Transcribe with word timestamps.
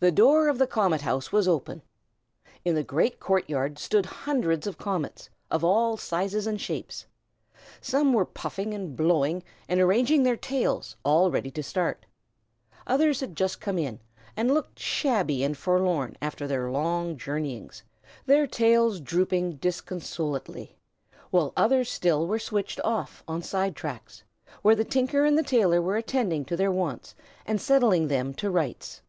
The 0.00 0.10
door 0.10 0.48
of 0.48 0.58
the 0.58 0.66
Comet 0.66 1.02
House 1.02 1.30
was 1.30 1.46
open. 1.46 1.80
In 2.64 2.74
the 2.74 2.82
great 2.82 3.20
court 3.20 3.48
yard 3.48 3.78
stood 3.78 4.04
hundreds 4.04 4.66
of 4.66 4.76
comets, 4.76 5.30
of 5.48 5.62
all 5.62 5.96
sizes 5.96 6.44
and 6.44 6.60
shapes. 6.60 7.06
Some 7.80 8.12
were 8.12 8.24
puffing 8.24 8.74
and 8.74 8.96
blowing, 8.96 9.44
and 9.68 9.80
arranging 9.80 10.24
their 10.24 10.36
tails, 10.36 10.96
all 11.04 11.30
ready 11.30 11.52
to 11.52 11.62
start; 11.62 12.04
others 12.84 13.20
had 13.20 13.36
just 13.36 13.60
come 13.60 13.78
in, 13.78 14.00
and 14.36 14.52
looked 14.52 14.80
shabby 14.80 15.44
and 15.44 15.56
forlorn 15.56 16.16
after 16.20 16.48
their 16.48 16.68
long 16.68 17.16
journeyings, 17.16 17.84
their 18.26 18.48
tails 18.48 18.98
drooping 18.98 19.58
disconsolately; 19.58 20.76
while 21.30 21.52
others 21.56 21.88
still 21.88 22.26
were 22.26 22.40
switched 22.40 22.80
off 22.84 23.22
on 23.28 23.40
side 23.40 23.76
tracks, 23.76 24.24
where 24.62 24.74
the 24.74 24.84
tinker 24.84 25.24
and 25.24 25.38
the 25.38 25.44
tailor 25.44 25.80
were 25.80 25.96
attending 25.96 26.44
to 26.44 26.56
their 26.56 26.72
wants, 26.72 27.14
and 27.46 27.60
setting 27.60 28.08
them 28.08 28.34
to 28.34 28.50
rights. 28.50 29.00